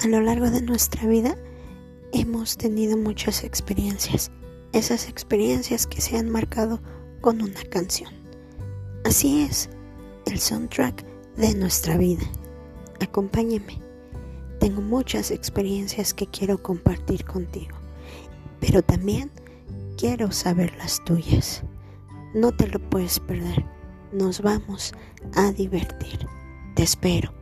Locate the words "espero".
26.84-27.37